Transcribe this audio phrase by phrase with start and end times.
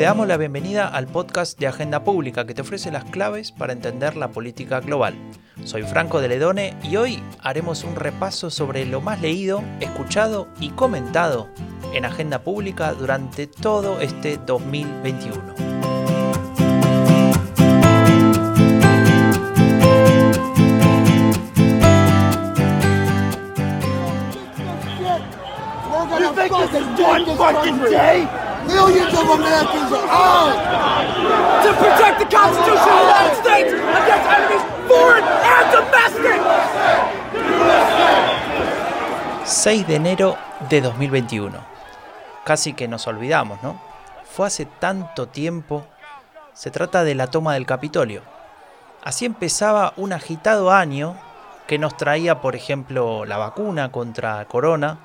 [0.00, 3.74] Te damos la bienvenida al podcast de Agenda Pública que te ofrece las claves para
[3.74, 5.14] entender la política global.
[5.64, 10.70] Soy Franco de Ledone y hoy haremos un repaso sobre lo más leído, escuchado y
[10.70, 11.50] comentado
[11.92, 15.54] en Agenda Pública durante todo este 2021.
[27.02, 28.49] one fucking day?
[28.70, 30.60] Millions of Americans are armed
[31.64, 36.40] to protect the Constitution of the United States against enemies foreign and domestic.
[39.44, 40.36] 6 de enero
[40.68, 41.58] de 2021.
[42.44, 43.80] Casi que nos olvidamos, ¿no?
[44.24, 45.84] Fue hace tanto tiempo.
[46.52, 48.22] Se trata de la toma del Capitolio.
[49.02, 51.16] Así empezaba un agitado año
[51.66, 54.98] que nos traía, por ejemplo, la vacuna contra corona,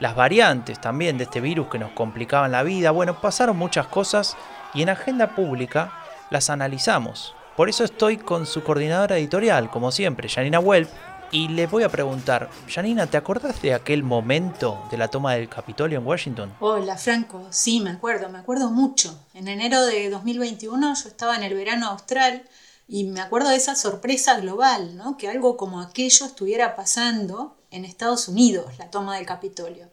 [0.00, 2.90] las variantes también de este virus que nos complicaban la vida.
[2.90, 4.36] Bueno, pasaron muchas cosas
[4.74, 5.92] y en agenda pública
[6.30, 7.34] las analizamos.
[7.56, 10.88] Por eso estoy con su coordinadora editorial, como siempre, Janina Welp,
[11.30, 15.48] y le voy a preguntar, Janina, ¿te acordás de aquel momento de la toma del
[15.48, 16.52] Capitolio en Washington?
[16.60, 17.46] Hola, Franco.
[17.50, 19.26] Sí, me acuerdo, me acuerdo mucho.
[19.34, 22.44] En enero de 2021 yo estaba en el verano austral
[22.86, 25.16] y me acuerdo de esa sorpresa global, ¿no?
[25.16, 29.88] Que algo como aquello estuviera pasando en Estados Unidos, la toma del Capitolio.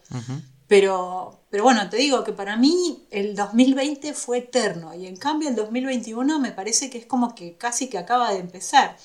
[0.67, 5.49] pero, pero bueno, te digo que para mí el 2020 fue eterno y en cambio
[5.49, 8.95] el 2021 me parece que es como que casi que acaba de empezar.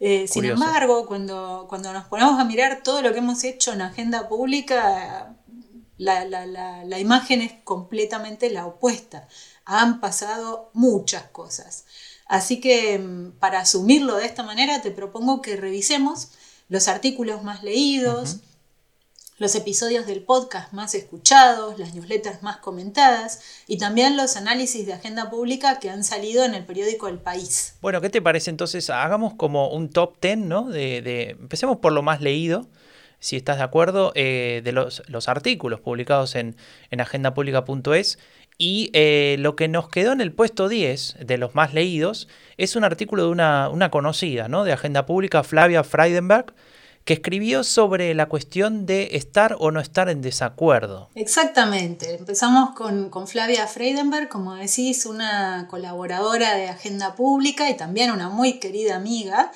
[0.00, 3.82] Eh, sin embargo, cuando, cuando nos ponemos a mirar todo lo que hemos hecho en
[3.82, 5.34] agenda pública,
[5.96, 9.28] la, la, la, la imagen es completamente la opuesta.
[9.64, 11.86] Han pasado muchas cosas.
[12.26, 16.32] Así que mm, para asumirlo de esta manera te propongo que revisemos
[16.68, 18.40] los artículos más leídos,
[19.38, 24.92] los episodios del podcast más escuchados, las newsletters más comentadas y también los análisis de
[24.92, 27.74] agenda pública que han salido en el periódico El País.
[27.80, 28.90] Bueno, ¿qué te parece entonces?
[28.90, 30.68] Hagamos como un top 10, ¿no?
[30.68, 32.68] De, empecemos por lo más leído,
[33.18, 36.56] si estás de acuerdo, eh, de los, artículos publicados en,
[36.90, 38.18] en agendapublica.es.
[38.56, 42.76] Y eh, lo que nos quedó en el puesto 10 de los más leídos es
[42.76, 44.64] un artículo de una, conocida ¿no?
[44.64, 46.54] de Agenda Pública, Flavia Freidenberg,
[47.04, 51.10] que escribió sobre la cuestión de estar o no estar en desacuerdo.
[51.14, 52.14] Exactamente.
[52.14, 58.30] Empezamos con, con, Flavia Freidenberg, como decís, una colaboradora de Agenda Pública y también una
[58.30, 59.50] muy querida amiga.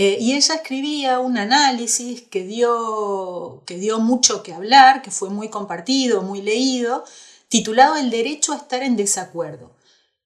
[0.00, 5.28] Eh, y ella escribía un análisis que dio, que dio mucho que hablar, que fue
[5.28, 7.04] muy compartido, muy leído,
[7.48, 9.76] titulado El derecho a estar en desacuerdo.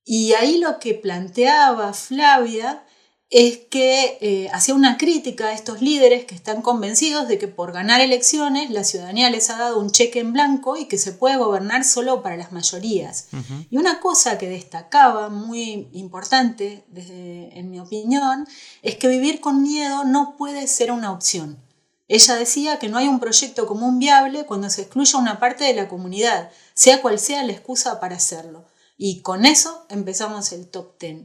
[0.05, 2.85] Y ahí lo que planteaba Flavia
[3.33, 7.73] es que eh, hacía una crítica a estos líderes que están convencidos de que por
[7.73, 11.39] ganar elecciones la ciudadanía les ha dado un cheque en blanco y que se puede
[11.39, 13.29] gobernar solo para las mayorías.
[13.71, 18.47] Y una cosa que destacaba muy importante, desde, en mi opinión,
[18.83, 21.57] es que vivir con miedo no puede ser una opción.
[22.13, 25.73] Ella decía que no hay un proyecto común viable cuando se excluya una parte de
[25.73, 28.67] la comunidad, sea cual sea la excusa para hacerlo.
[28.99, 31.23] Y con eso empezamos el top 10.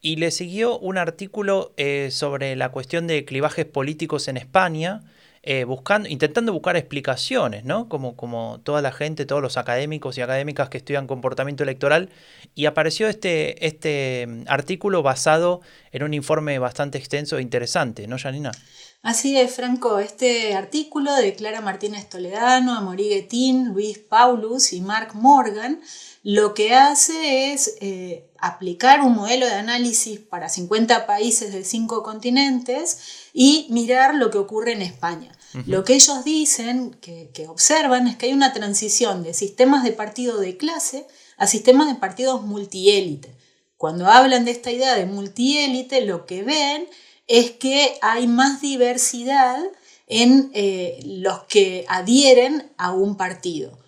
[0.00, 5.00] Y le siguió un artículo eh, sobre la cuestión de clivajes políticos en España,
[5.42, 7.88] eh, buscando, intentando buscar explicaciones, ¿no?
[7.88, 12.10] Como, como toda la gente, todos los académicos y académicas que estudian comportamiento electoral,
[12.54, 18.18] y apareció este, este mm, artículo basado en un informe bastante extenso e interesante, ¿no,
[18.20, 18.52] Janina?
[19.02, 25.14] Así es, Franco, este artículo de Clara Martínez Toledano, Amorí Guetín, Luis Paulus y Mark
[25.14, 25.80] Morgan
[26.24, 32.04] lo que hace es eh, aplicar un modelo de análisis para 50 países de 5
[32.04, 35.32] continentes y mirar lo que ocurre en España.
[35.66, 39.92] Lo que ellos dicen, que, que observan, es que hay una transición de sistemas de
[39.92, 43.36] partido de clase a sistemas de partidos multiélite.
[43.76, 46.86] Cuando hablan de esta idea de multiélite, lo que ven
[47.26, 49.58] es que hay más diversidad
[50.06, 53.78] en eh, los que adhieren a un partido.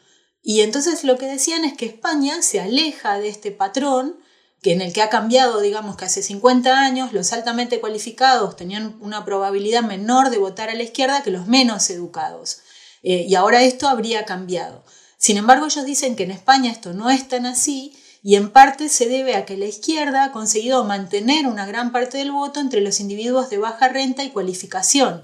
[0.43, 4.17] Y entonces lo que decían es que España se aleja de este patrón
[4.63, 8.97] que en el que ha cambiado, digamos que hace 50 años los altamente cualificados tenían
[9.01, 12.61] una probabilidad menor de votar a la izquierda que los menos educados.
[13.03, 14.83] Eh, y ahora esto habría cambiado.
[15.19, 17.95] Sin embargo, ellos dicen que en España esto no es tan así
[18.27, 22.17] y en parte se debe a que la izquierda ha conseguido mantener una gran parte
[22.17, 25.23] del voto entre los individuos de baja renta y cualificación.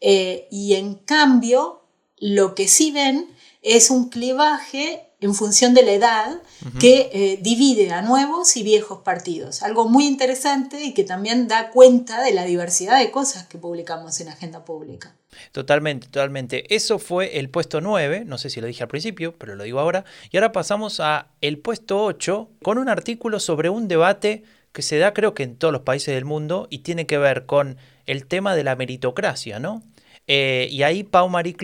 [0.00, 1.82] Eh, y en cambio,
[2.18, 3.26] lo que sí ven
[3.62, 6.42] es un clivaje en función de la edad
[6.78, 9.64] que eh, divide a nuevos y viejos partidos.
[9.64, 14.20] Algo muy interesante y que también da cuenta de la diversidad de cosas que publicamos
[14.20, 15.16] en Agenda Pública.
[15.52, 16.74] Totalmente, totalmente.
[16.74, 19.80] Eso fue el puesto 9, no sé si lo dije al principio, pero lo digo
[19.80, 20.04] ahora.
[20.30, 24.98] Y ahora pasamos a el puesto 8 con un artículo sobre un debate que se
[24.98, 28.26] da creo que en todos los países del mundo y tiene que ver con el
[28.26, 29.82] tema de la meritocracia, ¿no?
[30.26, 31.56] Eh, y ahí Pau Marie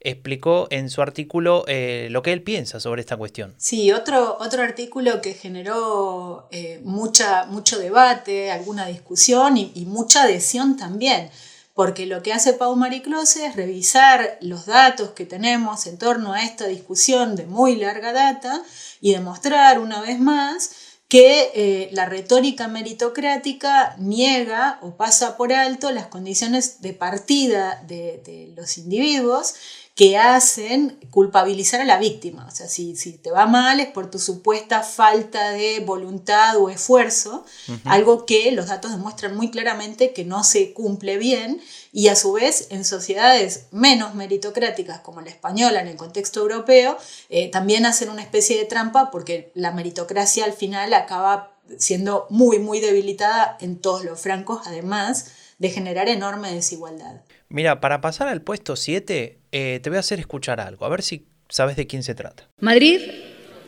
[0.00, 3.54] explicó en su artículo eh, lo que él piensa sobre esta cuestión.
[3.56, 10.76] Sí, otro, otro artículo que generó eh, mucha, mucho debate, alguna discusión y, mucha adhesión
[10.76, 11.30] también,
[11.76, 16.42] porque lo que hace Pau Mariclose es revisar los datos que tenemos en torno a
[16.42, 18.62] esta discusión de muy larga data
[19.02, 20.70] y demostrar una vez más
[21.08, 28.22] que eh, la retórica meritocrática niega o pasa por alto las condiciones de partida de,
[28.24, 29.54] de los individuos
[29.96, 32.46] que hacen culpabilizar a la víctima.
[32.46, 36.68] O sea, si, si, te va mal es por tu supuesta falta de voluntad o
[36.68, 37.46] esfuerzo,
[37.84, 41.62] algo que los datos demuestran muy claramente que no se cumple bien
[41.94, 46.98] y a su vez en sociedades menos meritocráticas como la española en el contexto europeo,
[47.30, 52.58] eh, también hacen una especie de trampa porque la meritocracia al final acaba siendo muy,
[52.58, 57.22] muy debilitada en todos los francos, además de generar enorme desigualdad.
[57.48, 61.00] Mira, para pasar al puesto 7, eh, te voy a hacer escuchar algo, a ver
[61.00, 62.46] si sabes de quién se trata.
[62.60, 63.00] Madrid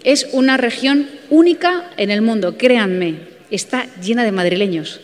[0.05, 5.01] es una región única en el mundo, créanme, está llena de madrileños.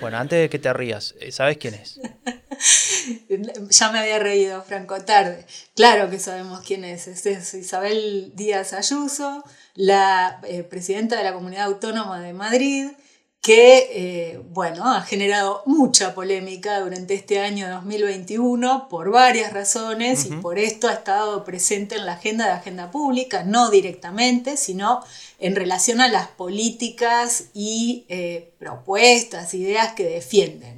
[0.00, 2.00] Bueno, antes de que te rías, eh, ¿sabes quién es?
[3.70, 5.46] ya me había reído, Franco, tarde.
[5.76, 7.06] Claro que sabemos quién es.
[7.06, 9.44] Es, Isabel Díaz Ayuso,
[9.76, 12.88] la eh, presidenta de la Comunidad Autónoma de Madrid,
[13.40, 20.30] que eh, bueno, ha generado mucha polémica durante este año 2021 por varias razones y
[20.30, 25.02] por esto ha estado presente en la agenda de agenda pública, no directamente, sino
[25.38, 30.74] en relación a las políticas y eh, propuestas, ideas que defiende.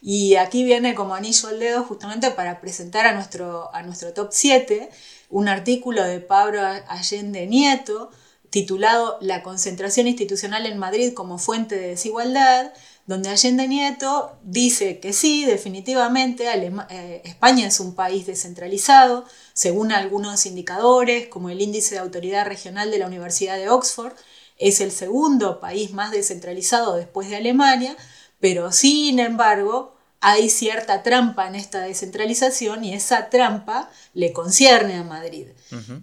[0.00, 4.28] Y aquí viene como anillo al dedo justamente para presentar a nuestro, a nuestro top
[4.30, 4.88] 7
[5.30, 8.10] un artículo de Pablo Allende Nieto,
[8.50, 12.72] titulado La concentración institucional en Madrid como fuente de desigualdad,
[13.06, 16.46] donde Allende Nieto dice que sí, definitivamente
[16.90, 19.24] eh, España es un país descentralizado,
[19.54, 24.12] según algunos indicadores, como el índice de autoridad regional de la Universidad de Oxford,
[24.58, 27.96] es el segundo país más descentralizado después de Alemania,
[28.40, 35.04] pero sin embargo hay cierta trampa en esta descentralización y esa trampa le concierne a
[35.04, 35.46] Madrid.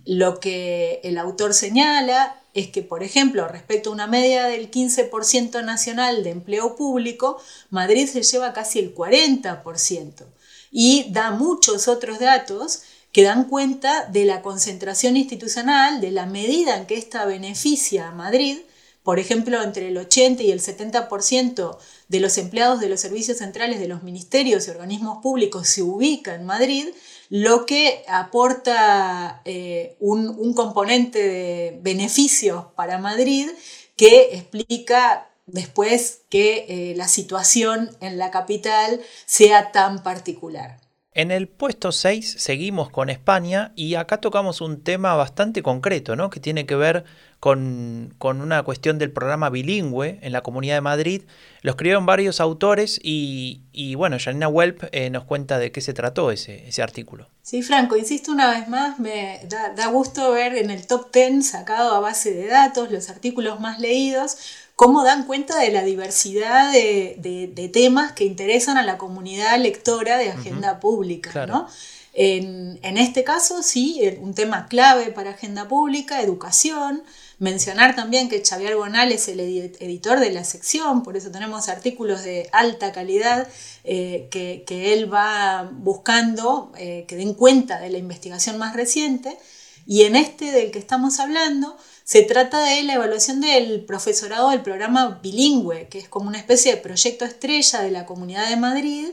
[0.05, 5.63] Lo que el autor señala es que, por ejemplo, respecto a una media del 15%
[5.65, 10.25] nacional de empleo público, Madrid se lleva casi el 40%
[10.71, 16.77] y da muchos otros datos que dan cuenta de la concentración institucional, de la medida
[16.77, 18.59] en que ésta beneficia a Madrid,
[19.05, 23.79] por ejemplo, entre el 80 y el 70% de los empleados de los servicios centrales
[23.79, 26.87] de los ministerios y organismos públicos se ubica en Madrid,
[27.29, 33.47] lo que aporta eh, un, componente de beneficios para Madrid
[33.95, 40.84] que explica después que eh, la situación en la capital sea tan particular.
[41.17, 46.29] En el puesto 6 seguimos con España y acá tocamos un tema bastante concreto, ¿no?
[46.29, 47.05] que tiene que ver
[47.39, 51.21] con, una cuestión del programa bilingüe en la Comunidad de Madrid.
[51.61, 56.31] Lo escribieron varios autores y, bueno, Janina Welp eh, nos cuenta de qué se trató
[56.31, 57.29] ese, ese artículo.
[57.43, 61.47] Sí, Franco, insisto una vez más, me da, da gusto ver en el top 10
[61.47, 64.35] sacado a base de datos los artículos más leídos
[64.75, 70.31] cómo dan cuenta de la diversidad de, temas que interesan a la comunidad lectora de
[70.31, 71.45] agenda pública.
[71.45, 71.67] ¿no?
[72.13, 77.03] En, este caso, sí, un tema clave para agenda pública, educación.
[77.39, 82.23] Mencionar también que Xavier Gonal es el editor de la sección, por eso tenemos artículos
[82.23, 83.49] de alta calidad
[83.83, 89.37] eh, que, él va buscando eh, que den cuenta de la investigación más reciente.
[89.85, 94.61] Y en este del que estamos hablando, se trata de la evaluación del profesorado del
[94.61, 99.07] programa bilingüe, que es como una especie de proyecto estrella de la Comunidad de Madrid,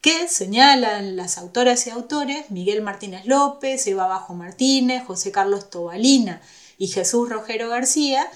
[0.00, 6.40] que señalan las autoras y autores Miguel Martínez López, Eva Bajo Martínez, José Carlos Tobalina
[6.78, 8.26] y Jesús Rogero García,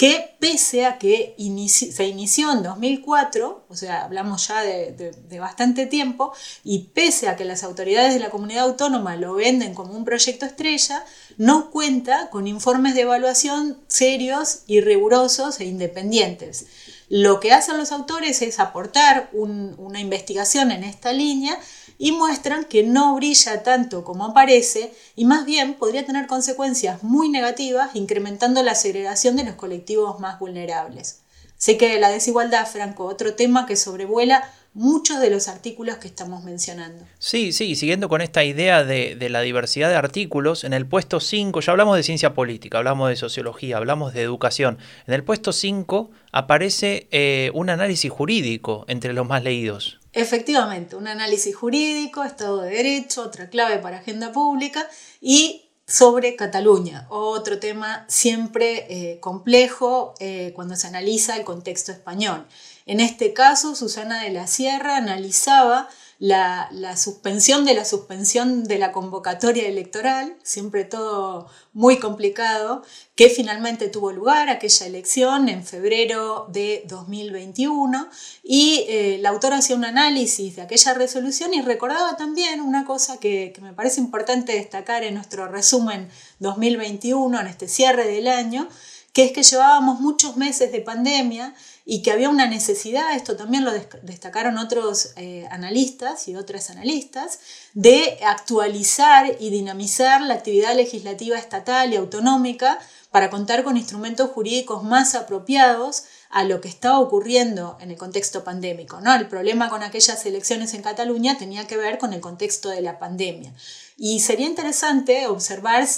[0.00, 1.34] que pese a que
[1.68, 6.32] se inició en 2004, o sea, hablamos ya de, bastante tiempo,
[6.64, 10.46] y pese a que las autoridades de la comunidad autónoma lo venden como un proyecto
[10.46, 11.04] estrella,
[11.36, 16.64] no cuenta con informes de evaluación serios y rigurosos e independientes.
[17.10, 21.58] Lo que hacen los autores es aportar una investigación en esta línea
[22.00, 27.28] y muestran que no brilla tanto como parece y más bien podría tener consecuencias muy
[27.28, 31.20] negativas incrementando la segregación de los colectivos más vulnerables.
[31.58, 36.42] Sé que la desigualdad, Franco, otro tema que sobrevuela muchos de los artículos que estamos
[36.42, 37.04] mencionando.
[37.18, 41.60] Sí, sí, siguiendo con esta idea de, la diversidad de artículos, en el puesto 5,
[41.60, 46.10] ya hablamos de ciencia política, hablamos de sociología, hablamos de educación, en el puesto 5
[46.32, 49.99] aparece eh, un análisis jurídico entre los más leídos.
[50.12, 54.88] Efectivamente, un análisis jurídico, Estado de Derecho, otra clave para agenda pública
[55.20, 62.46] y sobre Cataluña, otro tema siempre eh, complejo eh, cuando se analiza el contexto español.
[62.86, 65.88] En este caso, Susana de la Sierra analizaba
[66.20, 72.82] la, suspensión de la suspensión de la convocatoria electoral, siempre todo muy complicado,
[73.16, 78.06] que finalmente tuvo lugar aquella elección en febrero de 2021
[78.42, 83.18] y eh, la autora hacía un análisis de aquella resolución y recordaba también una cosa
[83.18, 88.68] que, que me parece importante destacar en nuestro resumen 2021, en este cierre del año,
[89.14, 91.54] que es que llevábamos muchos meses de pandemia
[91.92, 97.40] y que había una necesidad, esto también lo destacaron otros eh, analistas y otras analistas,
[97.74, 102.78] de actualizar y dinamizar la actividad legislativa estatal y autonómica
[103.10, 108.44] para contar con instrumentos jurídicos más apropiados a lo que estaba ocurriendo en el contexto
[108.44, 109.00] pandémico.
[109.00, 109.12] ¿no?
[109.12, 113.00] El problema con aquellas elecciones en Cataluña tenía que ver con el contexto de la
[113.00, 113.52] pandemia.
[113.96, 115.88] Y sería interesante observar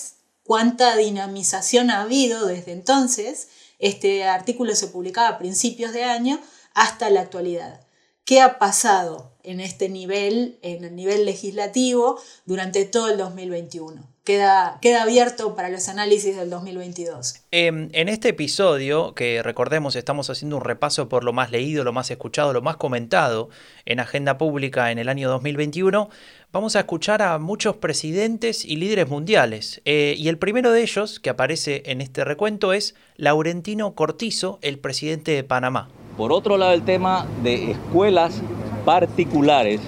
[0.43, 3.49] cuánta dinamización ha habido desde entonces
[3.83, 6.41] este artículo se publicaba a principios de año
[6.73, 7.85] hasta la actualidad.
[8.25, 14.12] ¿Qué ha pasado en este nivel, en el nivel legislativo, durante todo el 2021?
[14.25, 17.43] Queda, queda, abierto para los análisis del 2022.
[17.51, 21.93] Em, en este episodio, que recordemos estamos haciendo un repaso por lo más leído, lo
[21.93, 23.49] más escuchado, lo más comentado
[23.85, 26.09] en agenda pública en el año 2021,
[26.53, 29.83] vamos a escuchar a muchos presidentes y líderes mundiales.
[29.87, 34.79] Eh, y el primero de ellos, que aparece en este recuento, es Laurentino Cortizo, el
[34.79, 35.89] presidente de Panamá.
[36.17, 38.41] Por otro lado, el tema de escuelas
[38.85, 39.81] particulares,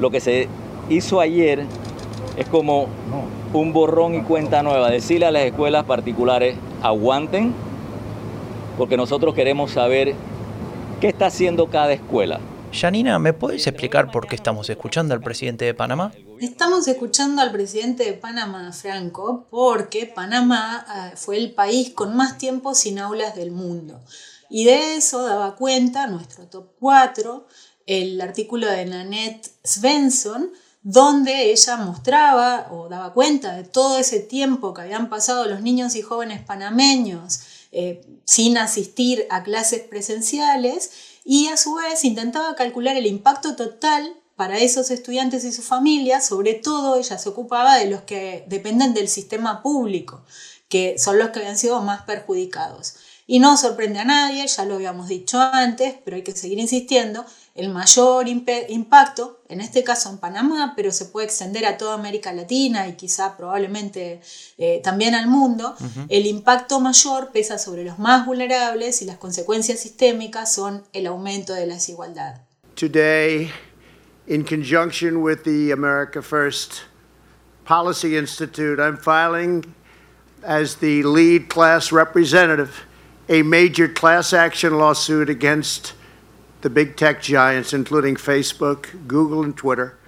[0.00, 0.48] lo que se
[0.88, 1.64] hizo ayer
[2.40, 2.88] es como
[3.52, 4.90] un borrón y cuenta nueva.
[4.90, 7.52] Decirle a las escuelas particulares, aguanten,
[8.78, 10.14] porque nosotros queremos saber
[11.00, 12.40] qué está haciendo cada escuela.
[12.72, 16.12] Janina, ¿me puedes explicar por qué estamos escuchando al presidente de Panamá?
[16.40, 22.38] Estamos escuchando al presidente de Panamá, Franco, porque Panamá eh, fue el país con más
[22.38, 24.00] tiempo sin aulas del mundo.
[24.48, 27.46] Y de eso daba cuenta nuestro top 4,
[27.84, 30.50] el artículo de Nanette Svensson,
[30.82, 35.94] donde ella mostraba o daba cuenta de todo ese tiempo que habían pasado los niños
[35.94, 37.40] y jóvenes panameños
[37.72, 40.90] eh, sin asistir a clases presenciales
[41.24, 46.26] y a su vez intentaba calcular el impacto total para esos estudiantes y sus familias,
[46.26, 50.24] sobre todo ella se ocupaba de los que dependen del sistema público,
[50.70, 52.94] que son los que habían sido más perjudicados.
[53.26, 57.26] Y no sorprende a nadie, ya lo habíamos dicho antes, pero hay que seguir insistiendo,
[57.60, 62.32] el mayor impacto, en este caso en Panamá, pero se puede extender a toda América
[62.32, 64.22] Latina y quizá probablemente
[64.56, 65.74] eh, también al mundo,
[66.08, 71.52] el impacto mayor pesa sobre los más vulnerables y las consecuencias sistémicas son el aumento
[71.52, 72.40] de la desigualdad.
[72.76, 73.50] Today,
[74.26, 76.84] in conjunction with the America First
[77.66, 79.66] Policy Institute, I'm filing
[80.42, 82.86] as the lead class representative
[83.28, 85.92] a major class action lawsuit against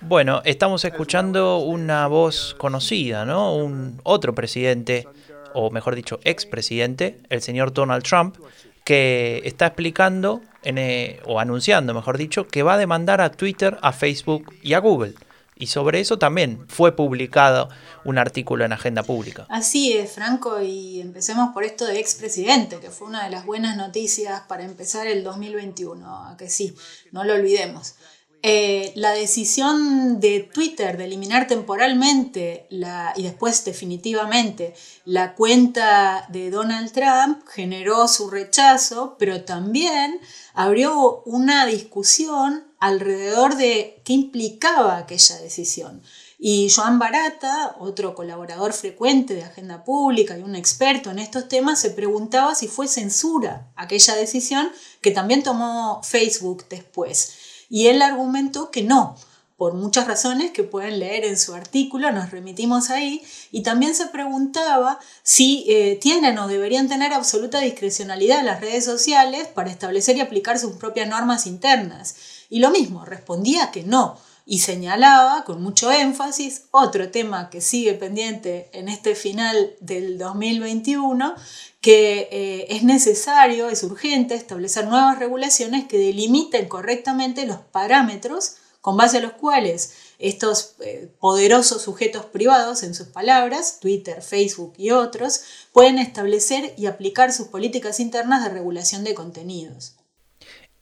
[0.03, 3.55] Bueno, estamos escuchando una voz conocida, ¿no?
[3.57, 5.09] Un otro presidente,
[5.55, 8.37] o mejor dicho, expresidente, el señor Donald Trump,
[8.85, 13.93] que está explicando eh, o anunciando, mejor dicho, que va a demandar a Twitter, a
[13.93, 15.15] Facebook y a Google.
[15.63, 17.69] Y sobre eso también fue publicado
[18.05, 19.47] un artículo en Agenda Pública.
[19.49, 23.77] Así es, Franco, y empecemos por esto de expresidente, que fue una de las buenas
[23.77, 26.75] noticias para empezar el 2021, a que sí,
[27.13, 27.95] no lo olvidemos.
[28.43, 36.51] Eh, la decisión de Twitter de eliminar temporalmente la, y después definitivamente la cuenta de
[36.51, 40.19] Donald Trump generó su rechazo, pero también
[40.55, 46.03] abrió una discusión alrededor de qué implicaba aquella decisión.
[46.37, 51.79] Y Joan Barata, otro colaborador frecuente de Agenda Pública y un experto en estos temas,
[51.79, 54.69] se preguntaba si fue censura aquella decisión
[55.01, 57.35] que también tomó Facebook después.
[57.71, 59.15] Y él argumentó que no,
[59.57, 63.23] por muchas razones que pueden leer en su artículo, nos remitimos ahí,
[63.53, 69.47] y también se preguntaba si eh, tienen o deberían tener absoluta discrecionalidad las redes sociales
[69.47, 72.17] para establecer y aplicar sus propias normas internas.
[72.53, 74.19] Y lo mismo, respondía que no.
[74.45, 81.35] y señalaba con mucho énfasis otro tema que sigue pendiente en este final del 2021,
[81.81, 88.99] que eh, es necesario, es urgente establecer nuevas regulaciones que delimiten correctamente los parámetros con
[88.99, 94.91] base a los cuales estos eh, poderosos sujetos privados, en sus palabras, Twitter, Facebook y
[94.91, 95.41] otros,
[95.73, 99.95] pueden establecer y aplicar sus políticas internas de regulación de contenidos.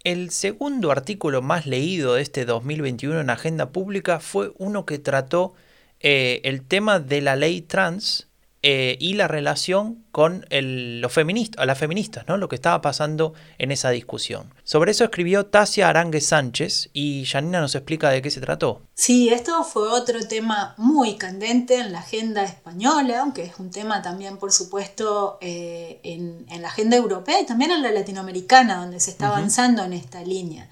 [0.02, 5.52] El segundo artículo más leído de este 2021 en Agenda Pública fue uno que trató
[6.00, 8.29] eh, el tema de la ley trans
[8.62, 12.36] eh, y la relación con los feministas, las feministas, ¿no?
[12.36, 14.52] lo que estaba pasando en esa discusión.
[14.64, 18.82] Sobre eso escribió Tasia Arangue Sánchez y Janina nos explica de qué se trató.
[18.92, 24.02] Sí, esto fue otro tema muy candente en la agenda española, aunque es un tema
[24.02, 29.12] también, por supuesto, eh, en, la agenda europea y también en la latinoamericana, donde se
[29.12, 30.68] está avanzando en esta línea.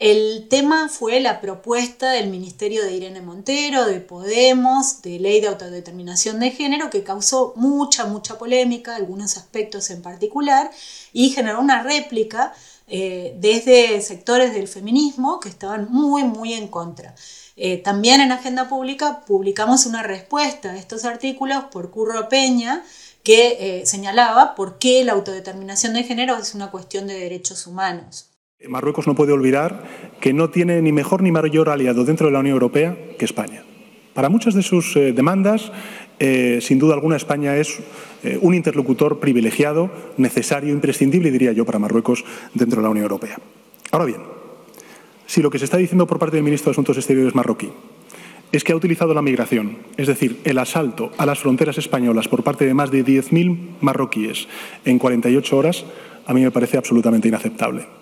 [0.00, 5.48] El tema fue la propuesta del Ministerio de Irene Montero, de Podemos, de Ley de
[5.48, 10.70] Autodeterminación de Género, que causó mucha, mucha polémica, algunos aspectos en particular,
[11.12, 12.54] y generó una réplica
[12.88, 17.14] eh, desde sectores del feminismo que estaban muy, muy en contra.
[17.56, 22.82] Eh, también en Agenda Pública publicamos una respuesta a estos artículos por Curro Peña,
[23.22, 28.29] que eh, señalaba por qué la autodeterminación de género es una cuestión de derechos humanos.
[28.68, 29.84] Marruecos no puede olvidar
[30.20, 33.64] que no tiene ni mejor ni mayor aliado dentro de la Unión Europea que España.
[34.12, 35.72] Para muchas de sus eh, demandas,
[36.18, 37.80] eh, sin duda alguna, España es
[38.22, 43.38] eh, un interlocutor privilegiado, necesario, imprescindible, diría yo, para Marruecos dentro de la Unión Europea.
[43.92, 44.20] Ahora bien,
[45.26, 47.70] si lo que se está diciendo por parte del ministro de Asuntos Exteriores marroquí
[48.52, 52.42] es que ha utilizado la migración, es decir, el asalto a las fronteras españolas por
[52.42, 54.48] parte de más de 10.000 marroquíes
[54.84, 55.84] en 48 horas,
[56.26, 57.99] a mí me parece absolutamente inaceptable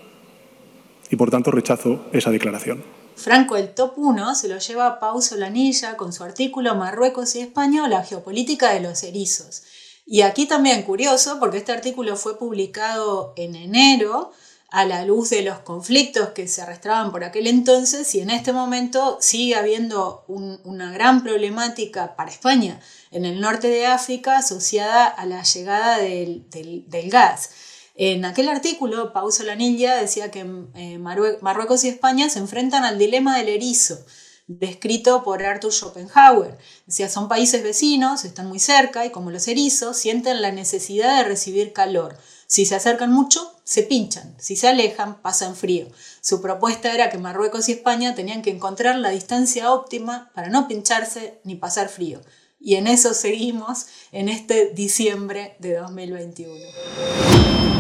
[1.11, 2.85] y por tanto rechazo esa declaración.
[3.17, 7.89] Franco, el top 1 se lo lleva Pau Solanilla con su artículo Marruecos y España
[7.89, 9.65] la geopolítica de los erizos.
[10.07, 14.31] Y aquí también curioso, porque este artículo fue publicado en enero
[14.71, 18.53] a la luz de los conflictos que se arrastraban por aquel entonces y en este
[18.53, 22.79] momento sigue habiendo una gran problemática para España
[23.11, 27.51] en el norte de África asociada a la llegada del gas.
[28.01, 33.37] En aquel artículo, Pau Solanilla decía que eh, Marruecos y España se enfrentan al dilema
[33.37, 33.99] del erizo,
[34.47, 36.57] descrito por Arthur Schopenhauer.
[36.87, 41.29] Decía, son países vecinos, están muy cerca y como los erizos, sienten la necesidad de
[41.29, 42.17] recibir calor.
[42.47, 44.37] Si se acercan mucho, se pinchan.
[44.39, 45.89] Si se alejan, pasan frío.
[46.21, 50.69] Su propuesta era que Marruecos y España tenían que encontrar la distancia óptima para no
[50.69, 52.21] pincharse ni pasar frío.
[52.61, 57.78] Y en eso seguimos en este diciembre de 2021.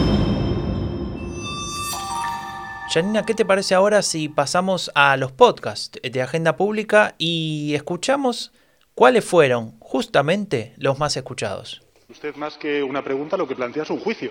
[2.90, 8.50] Janina, ¿qué te parece ahora si pasamos a los podcasts de Agenda Pública y escuchamos
[8.94, 11.82] cuáles fueron justamente los más escuchados?
[12.08, 14.30] Usted más que una pregunta lo que plantea es un juicio.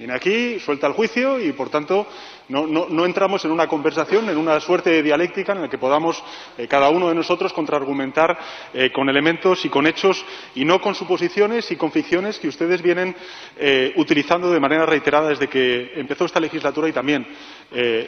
[0.00, 2.08] Viene aquí, suelta el juicio y, por tanto,
[2.48, 6.22] no, entramos en una conversación, en una suerte de dialéctica en la que podamos
[6.56, 8.38] eh, cada uno de nosotros contraargumentar
[8.72, 12.82] eh, con elementos y con hechos y no con suposiciones y con ficciones que ustedes
[12.82, 13.16] vienen
[13.56, 17.26] eh, utilizando de manera reiterada desde que empezó esta legislatura y también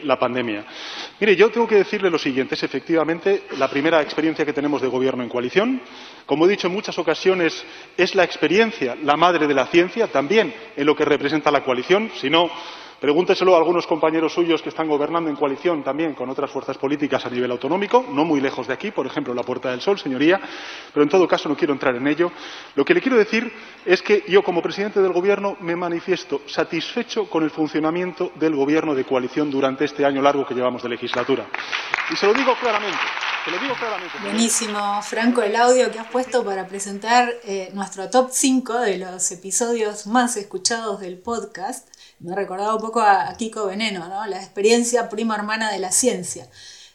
[0.04, 0.64] la pandemia.
[1.18, 2.54] Mire, yo tengo que decirle lo siguiente.
[2.54, 5.82] Es efectivamente la primera experiencia que tenemos de gobierno en coalición.
[6.26, 10.54] Como he dicho en muchas ocasiones, es la experiencia la madre de la ciencia, también
[10.76, 12.10] en lo que representa la coalición.
[12.20, 12.50] Si no,
[13.00, 17.24] Pregúnteselo a algunos compañeros suyos que están gobernando en coalición también con otras fuerzas políticas
[17.24, 20.40] a nivel autonómico, no muy lejos de aquí, por ejemplo, la Puerta del Sol, señoría,
[20.92, 22.32] pero en todo caso no quiero entrar en ello.
[22.74, 23.52] Lo que le quiero decir
[23.86, 28.96] es que yo, como presidente del Gobierno, me manifiesto satisfecho con el funcionamiento del Gobierno
[28.96, 31.46] de coalición durante este año largo que llevamos de legislatura.
[32.10, 32.98] Y se lo digo claramente.
[34.22, 39.30] Buenísimo, Franco, el audio que has puesto para presentar eh, nuestro top 5 de los
[39.30, 41.88] episodios más escuchados del podcast
[42.20, 44.26] me ha recordado un poco a, Kiko Veneno, ¿no?
[44.26, 46.48] la experiencia prima hermana de la ciencia.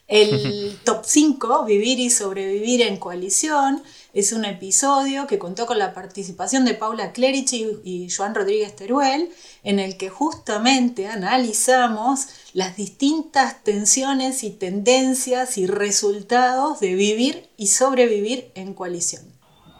[0.06, 3.82] El top 5, Vivir y sobrevivir en coalición,
[4.12, 9.30] es un episodio que contó con la participación de Paula Clerici y Joan Rodríguez Teruel,
[9.64, 17.68] en el que justamente analizamos las distintas tensiones y tendencias y resultados de vivir y
[17.68, 19.24] sobrevivir en coalición.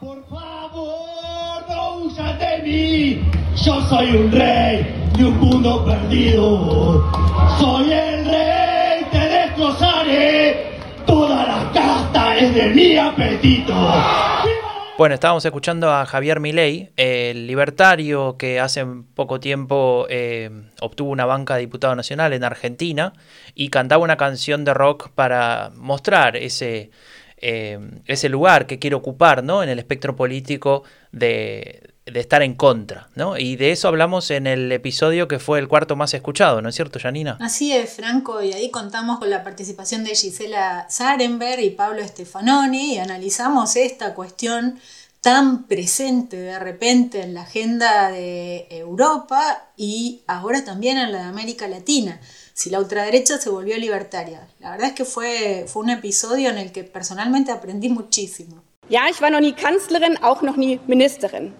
[0.00, 1.33] Por favor,
[1.68, 3.22] huyas de mí.
[3.64, 7.10] Yo soy un rey de un mundo perdido.
[7.58, 10.74] Soy el rey, te destrozaré.
[11.06, 13.72] Toda la casta es de mi apetito.
[13.72, 14.64] ¡Viva
[14.98, 20.50] Bueno, estábamos escuchando a Javier Milei, el libertario que hace poco tiempo eh,
[20.80, 23.12] obtuvo una banca de diputado nacional en Argentina
[23.54, 26.90] y cantaba una canción de rock para mostrar ese,
[27.38, 29.62] eh, ese lugar que quiere ocupar ¿no?
[29.62, 33.38] en el espectro político de, estar en contra, ¿no?
[33.38, 36.74] Y de eso hablamos en el episodio que fue el cuarto más escuchado, ¿no es
[36.74, 37.38] cierto, Janina?
[37.40, 42.94] Así es, Franco, y ahí contamos con la participación de Gisela Sarenberg y Pablo Stefanoni
[42.94, 44.78] y analizamos esta cuestión
[45.20, 51.24] tan presente de repente en la agenda de Europa y ahora también en la de
[51.24, 52.20] América Latina.
[52.52, 54.46] Si la ultraderecha se volvió libertaria.
[54.60, 58.62] La verdad es que fue, fue un episodio en el que personalmente aprendí muchísimo.
[58.88, 61.54] Ja, ich war noch nie Kanzlerin, auch noch nie Ministerin.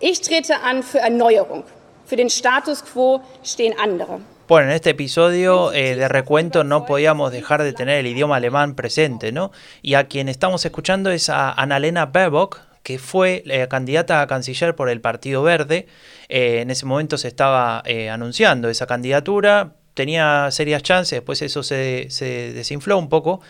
[0.00, 1.64] Ich trete an für Erneuerung.
[2.06, 4.20] Für den Status quo stehen andere.
[4.48, 8.74] Bueno, en este episodio eh, de recuento no podíamos dejar de tener el idioma alemán
[8.74, 9.52] presente, ¿no?
[9.82, 14.74] Y a quien estamos escuchando es a Annalena Baerbock, que fue eh, candidata a canciller
[14.74, 15.86] por el Partido Verde.
[16.28, 21.62] Eh, en ese momento se estaba eh, anunciando esa candidatura, tenía serias chances, después eso
[21.62, 23.40] se, se, desinfló un poco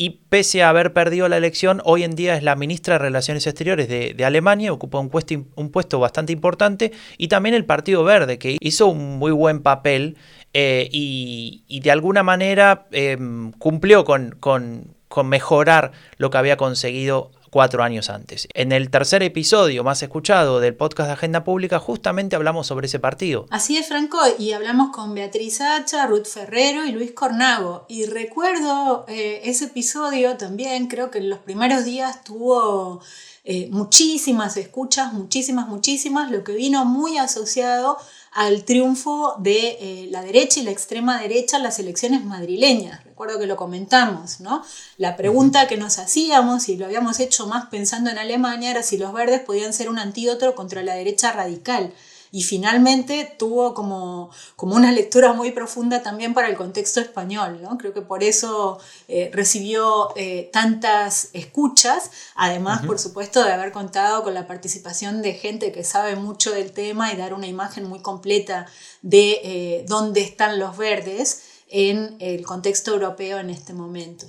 [0.00, 3.46] y pese a haber perdido la elección, hoy en día es la ministra de Relaciones
[3.46, 8.38] Exteriores de, Alemania, ocupa un puesto, un puesto, bastante importante y también el Partido Verde,
[8.38, 10.16] que hizo un muy buen papel
[10.54, 13.18] eh, y, de alguna manera eh,
[13.58, 18.48] cumplió con, con, con mejorar lo que había conseguido cuatro años antes.
[18.54, 22.98] En el tercer episodio más escuchado del podcast de Agenda Pública justamente hablamos sobre ese
[22.98, 23.46] partido.
[23.50, 27.84] Así es, Franco, y hablamos con Beatriz Hacha, Ruth Ferrero y Luis Cornago.
[27.88, 33.00] Y recuerdo eh, ese episodio también, creo que en los primeros días tuvo
[33.44, 37.96] eh, muchísimas escuchas, muchísimas, muchísimas, lo que vino muy asociado
[38.32, 43.00] al triunfo de eh, la derecha y la extrema derecha en las elecciones madrileñas.
[43.20, 44.64] Recuerdo que lo comentamos, ¿no?
[44.96, 48.96] La pregunta que nos hacíamos, y lo habíamos hecho más pensando en Alemania, era si
[48.96, 51.92] los verdes podían ser un antídoto contra la derecha radical
[52.32, 57.60] y finalmente tuvo como, como una lectura muy profunda también para el contexto español.
[57.60, 57.76] ¿no?
[57.76, 62.86] Creo que por eso eh, recibió eh, tantas escuchas, además, uh -huh.
[62.86, 67.12] por supuesto, de haber contado con la participación de gente que sabe mucho del tema
[67.12, 68.66] y dar una imagen muy completa
[69.02, 74.26] de eh, dónde están los verdes en el contexto europeo en este momento.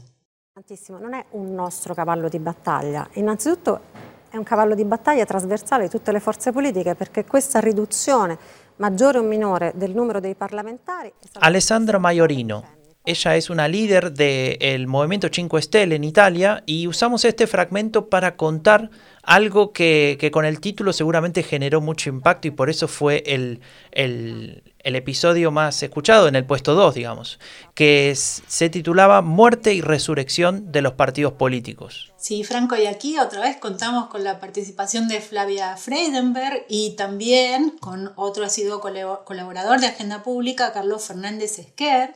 [0.99, 3.07] Non è un nostro cavallo di battaglia.
[3.13, 3.81] Innanzitutto
[4.29, 8.37] è un cavallo di battaglia trasversale di tutte le forze politiche perché questa riduzione
[8.75, 11.11] maggiore o minore del numero dei parlamentari...
[11.39, 12.79] Alessandra Maiorino.
[13.03, 18.09] Ella es una líder del de movimiento Cinque Stelle en Italia y usamos este fragmento
[18.09, 18.91] para contar
[19.23, 23.59] algo que, que, con el título seguramente generó mucho impacto y por eso fue el,
[23.91, 27.39] el, el episodio más escuchado en el puesto 2, digamos,
[27.75, 32.11] que se titulaba Muerte y Resurrección de los Partidos Políticos.
[32.17, 37.77] Sí, Franco, y aquí otra vez contamos con la participación de Flavia Freidenberg y también
[37.79, 42.13] con otro sido colaborador de Agenda Pública, Carlos Fernández Esquer.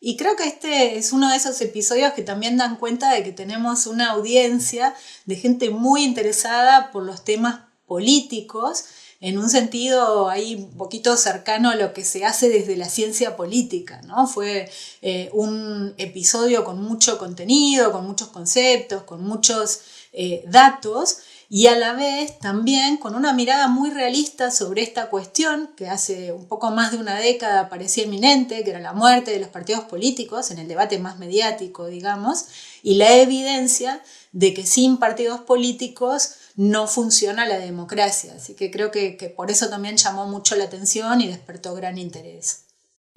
[0.00, 3.32] Y creo que este es uno de esos episodios que también dan cuenta de que
[3.32, 4.94] tenemos una audiencia
[5.26, 8.84] de gente muy interesada por los temas políticos,
[9.20, 13.36] en un sentido ahí un poquito cercano a lo que se hace desde la ciencia
[13.36, 14.26] política, ¿no?
[14.26, 14.70] Fue
[15.02, 19.80] eh, un episodio con mucho contenido, con muchos conceptos, con muchos
[20.12, 21.18] eh, datos,
[21.52, 26.32] y a la vez también con una mirada muy realista sobre esta cuestión que hace
[26.32, 29.84] un poco más de una década parecía inminente, que era la muerte de los partidos
[29.84, 32.46] políticos en el debate más mediático, digamos,
[32.84, 38.34] y la evidencia de que sin partidos políticos no funciona la democracia.
[38.36, 41.96] Así que creo que, que por eso también llamó mucho la atención y despertó gran
[41.96, 42.64] interés.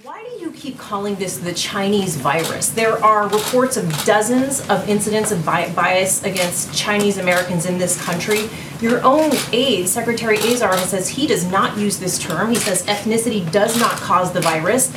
[0.01, 2.69] Why do you keep calling this the Chinese virus?
[2.69, 8.49] There are reports of dozens of incidents of bias against Chinese Americans in this country.
[8.79, 12.49] Your own aide, Secretary Azar, says he does not use this term.
[12.49, 14.89] He says ethnicity does not cause the virus.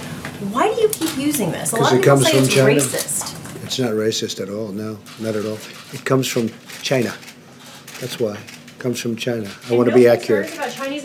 [0.53, 1.73] Why do you keep using this?
[1.73, 2.81] A lot of people say it's China.
[2.81, 3.65] racist.
[3.65, 4.69] It's not racist at all.
[4.69, 5.59] No, not at all.
[5.93, 6.51] It comes from
[6.83, 7.13] China.
[8.01, 8.35] That's why.
[8.35, 9.51] It comes from China.
[9.71, 10.53] I want to be accurate.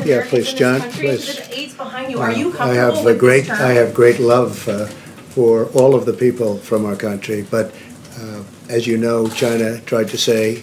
[0.06, 1.38] Yeah, please, John, please.
[1.48, 2.20] The aides behind you.
[2.20, 3.62] Are you I comfortable have a with great, term?
[3.62, 4.88] I have great love uh,
[5.34, 7.46] for all of the people from our country.
[7.50, 7.74] But
[8.20, 10.58] uh, as you know, China tried to say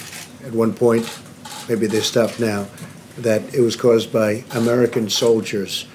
[0.45, 1.05] at one point,
[1.69, 2.67] maybe they stopped now,
[3.19, 5.87] that it was caused by American soldiers.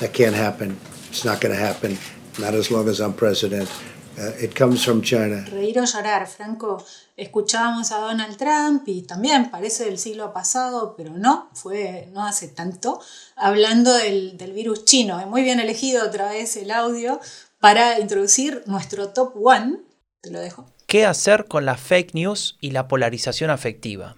[0.00, 0.78] That can't happen.
[1.08, 1.98] It's not going to happen.
[2.38, 3.68] Not as long as I'm president.
[4.18, 5.44] Uh, it comes from China.
[5.50, 6.84] Reír o llorar, Franco.
[7.16, 12.48] Escuchábamos a Donald Trump y también parece del siglo pasado, pero no, fue no hace
[12.48, 13.00] tanto,
[13.36, 15.24] hablando del, del virus chino.
[15.26, 17.20] Muy bien elegido otra vez el audio
[17.60, 19.78] para introducir nuestro top one.
[20.20, 20.66] Te lo dejo.
[20.86, 24.16] ¿Qué hacer con la fake news y la polarización afectiva?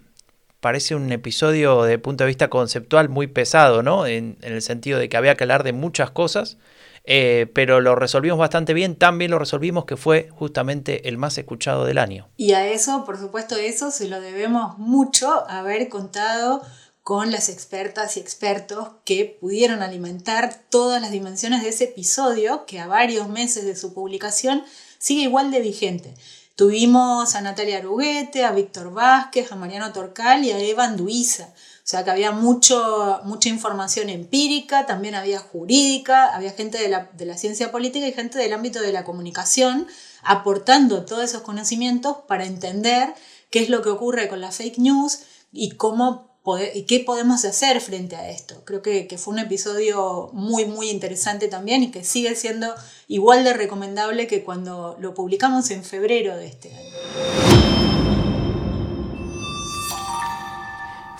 [0.62, 4.06] parece un episodio de punto de vista conceptual muy pesado, ¿no?
[4.06, 6.56] En, en el sentido de que había que hablar de muchas cosas
[7.04, 11.84] eh, pero lo resolvimos bastante bien, también lo resolvimos que fue justamente el más escuchado
[11.84, 12.28] del año.
[12.36, 16.62] Y a eso, por supuesto, eso se lo debemos mucho haber contado
[17.02, 22.78] con las expertas y expertos que pudieron alimentar todas las dimensiones de ese episodio que
[22.78, 24.62] a varios meses de su publicación
[24.98, 26.14] sigue igual de vigente.
[26.54, 31.52] Tuvimos a Natalia Aruguete, a Víctor Vázquez, a Mariano Torcal y a Evan Duiza.
[31.92, 37.10] O sea que había mucho, mucha información empírica, también había jurídica, había gente de la,
[37.12, 39.86] de la ciencia política y gente del ámbito de la comunicación
[40.22, 43.12] aportando todos esos conocimientos para entender
[43.50, 45.18] qué es lo que ocurre con la fake news
[45.52, 46.32] y cómo
[46.74, 48.64] y qué podemos hacer frente a esto.
[48.64, 52.74] Creo que, que, fue un episodio muy, muy interesante también y que sigue siendo
[53.06, 57.51] igual de recomendable que cuando lo publicamos en febrero de este año.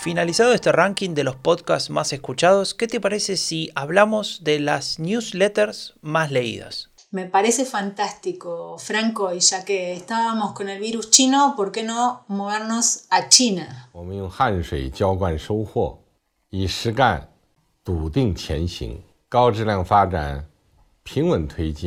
[0.02, 4.98] Finalizado este ranking de los podcasts más escuchados, ¿qué te parece si hablamos de las
[4.98, 6.90] newsletters más leídas?
[7.12, 12.24] Me parece fantástico, Franco, y ya que estábamos con el virus chino, ¿por qué no
[12.26, 13.90] movernos a China?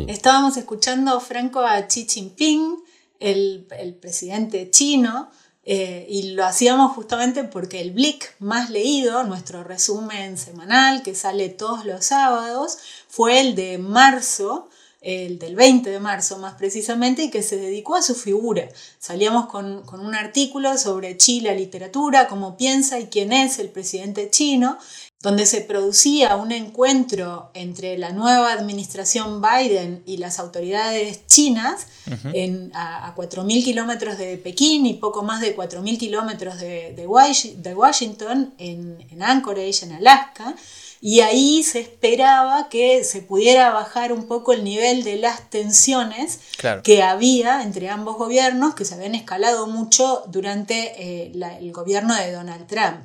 [0.08, 2.78] Estábamos escuchando, Franco, a Xi Jinping,
[3.20, 5.32] el, el presidente chino,
[5.68, 11.50] eh, y lo hacíamos justamente porque el Blick más leído, nuestro resumen semanal que sale
[11.50, 14.70] todos los sábados, fue el de marzo,
[15.02, 18.70] el del 20 de marzo más precisamente, y que se dedicó a su figura.
[19.00, 24.30] Salíamos con, con un artículo sobre Chile, literatura, cómo piensa y quién es el presidente
[24.30, 24.78] chino,
[25.26, 31.88] donde se producía un encuentro entre la nueva administración Biden y las autoridades chinas
[32.32, 38.54] en, a, 4.000 kilómetros de Pekín y poco más de 4.000 kilómetros de, de, Washington,
[38.60, 40.54] en, en Anchorage, en Alaska.
[41.02, 46.40] Y ahí se esperaba que se pudiera bajar un poco el nivel de las tensiones
[46.84, 52.32] que había entre ambos gobiernos, que se habían escalado mucho durante eh, el gobierno de
[52.32, 53.00] Donald Trump.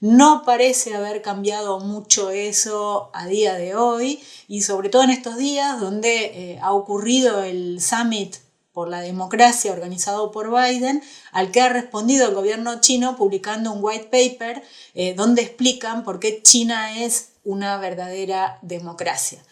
[0.00, 5.36] No parece haber cambiado mucho eso a día de hoy y sobre todo en estos
[5.36, 8.36] días donde eh, ha ocurrido el summit
[8.72, 13.80] por la democracia organizado por Biden, al que ha respondido el gobierno chino publicando un
[13.82, 14.62] white paper
[14.94, 19.42] eh, donde explican por qué China es una verdadera democracia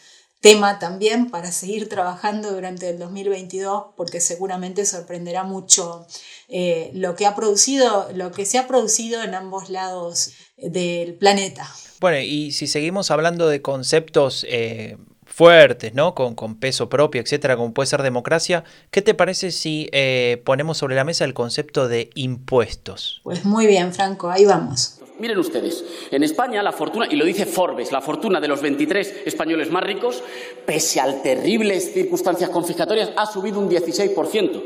[0.47, 6.07] tema también para seguir trabajando durante el 2022 porque seguramente sorprenderá mucho
[6.49, 11.69] eh, lo que ha producido, lo que se ha producido en ambos lados del planeta.
[12.01, 16.15] Bueno, y si seguimos hablando de conceptos eh, fuertes, ¿no?
[16.15, 20.79] Con, con, peso propio, etcétera, como puede ser democracia, ¿qué te parece si eh, ponemos
[20.79, 23.21] sobre la mesa el concepto de impuestos?
[23.25, 25.01] Pues muy bien, Franco, ahí vamos.
[25.19, 29.23] Miren ustedes, en España la fortuna, y lo dice Forbes, la fortuna de los 23
[29.25, 30.23] españoles más ricos,
[30.65, 34.63] pese a terribles circunstancias confiscatorias, ha subido un 16%.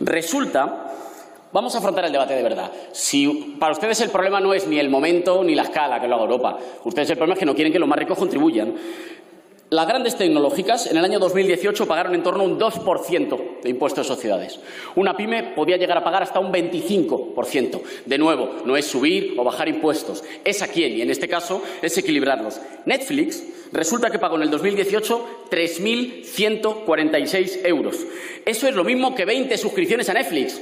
[0.00, 0.86] Resulta
[1.52, 2.70] Vamos a afrontar el debate de verdad.
[2.92, 6.14] Si para ustedes el problema no es ni el momento ni la escala que lo
[6.14, 8.72] haga Europa, ustedes el problema es que no quieren que los más ricos contribuyan.
[9.70, 14.04] Las grandes tecnológicas en el año 2018 pagaron en torno a un 2% de impuestos
[14.04, 14.58] de sociedades.
[14.96, 17.80] Una pyme podía llegar a pagar hasta un 25%.
[18.04, 21.62] De nuevo, no es subir o bajar impuestos, es a quién, y en este caso
[21.82, 22.60] es equilibrarlos.
[22.84, 28.04] Netflix resulta que pagó en el 2018 3.146 euros.
[28.44, 30.60] Eso es lo mismo que 20 suscripciones a Netflix.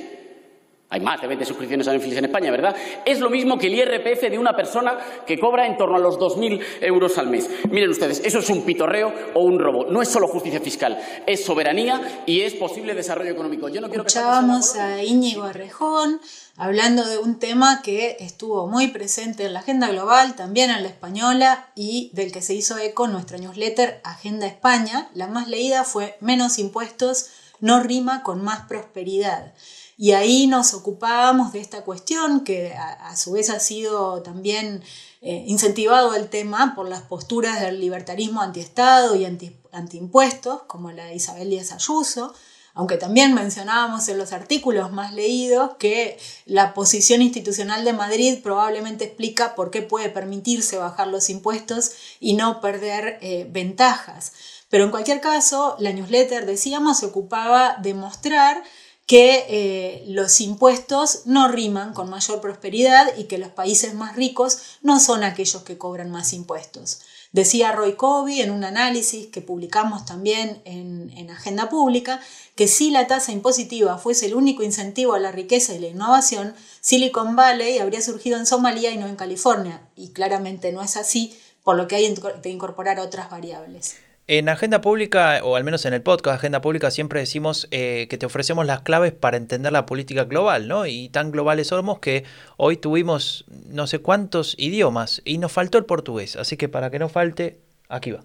[0.91, 2.75] Hay más de 20 suscripciones a Netflix en España, ¿verdad?
[3.05, 6.19] Es lo mismo que el IRPF de una persona que cobra en torno a los
[6.19, 7.51] 2.000 euros al mes.
[7.71, 9.85] Miren ustedes, eso es un pitorreo o un robo.
[9.85, 13.69] No es solo justicia fiscal, es soberanía y es posible desarrollo económico.
[13.69, 16.23] Yo no quiero Escuchábamos a Íñigo Arrejón
[16.57, 20.89] hablando de un tema que estuvo muy presente en la agenda global, también en la
[20.89, 25.11] española y del que se hizo eco nuestra newsletter Agenda España.
[25.13, 27.29] La más leída fue Menos impuestos
[27.61, 29.53] no rima con más prosperidad.
[30.01, 34.81] Y ahí nos ocupábamos de esta cuestión que a, su vez ha sido también
[35.21, 41.07] eh, incentivado el tema por las posturas del libertarismo antiestado y anti, antiimpuestos, como la
[41.07, 42.33] de Isabel Díaz Ayuso,
[42.75, 49.05] aunque también mencionábamos en los artículos más leídos que la posición institucional de Madrid probablemente
[49.05, 54.31] explica por qué puede permitirse bajar los impuestos y no perder eh, ventajas.
[54.69, 58.63] Pero en cualquier caso, la newsletter, decíamos, se ocupaba de mostrar
[59.09, 64.59] que eh, los impuestos no riman con mayor prosperidad y que los países más ricos
[64.83, 67.01] no son aquellos que cobran más impuestos.
[67.33, 72.21] Decía Roy Covey en un análisis que publicamos también en, en, Agenda Pública
[72.55, 76.55] que si la tasa impositiva fuese el único incentivo a la riqueza y la innovación,
[76.83, 79.81] Silicon Valley habría surgido en Somalia y no en California.
[79.97, 83.97] Y claramente no es así, por lo que hay que incorporar otras variables.
[84.31, 88.19] En Agenda Pública, o al menos en el podcast Agenda Pública, siempre decimos eh, que
[88.19, 90.85] te ofrecemos las claves para entender la política global, ¿no?
[90.85, 92.25] Y tan globales somos que
[92.59, 96.37] hoy tuvimos no sé cuántos idiomas y nos faltó el portugués.
[96.37, 98.23] Así que para que no falte, aquí va.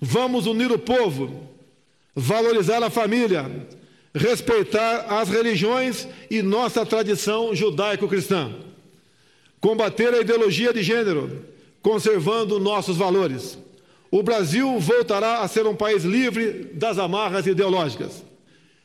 [0.00, 1.28] Vamos unir o povo,
[2.14, 3.44] valorizar a família,
[4.14, 8.54] respeitar as religiões e nossa tradição judaico-cristã,
[9.60, 11.44] combater a ideologia de gênero,
[11.82, 13.58] conservando nossos valores.
[14.14, 18.22] O Brasil voltará a ser um país livre das amarras ideológicas.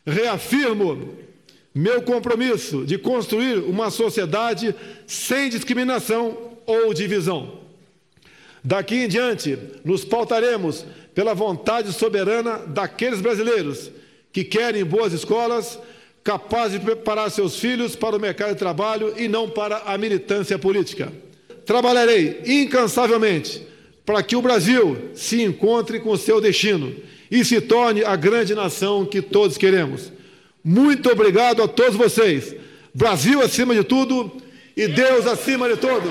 [0.03, 1.19] Reafirmo
[1.71, 4.73] meu compromisso de construir uma sociedade
[5.05, 7.59] sem discriminação ou divisão.
[8.63, 13.91] Daqui em diante, nos pautaremos pela vontade soberana daqueles brasileiros
[14.33, 15.77] que querem boas escolas,
[16.23, 20.57] capazes de preparar seus filhos para o mercado de trabalho e não para a militância
[20.57, 21.13] política.
[21.67, 23.69] Trabalharei incansavelmente
[24.09, 26.91] para que o Brasil se encontre com seu destino
[27.29, 30.11] e se torne a grande nação que todos queremos.
[30.63, 32.55] Muito obrigado a todos vocês.
[32.91, 34.35] Brasil acima de tudo
[34.75, 36.09] y Dios acima de todo.